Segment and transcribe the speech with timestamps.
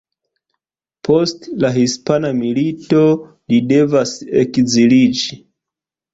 [1.07, 3.03] Post la hispana milito,
[3.53, 5.41] li devas ekziliĝi.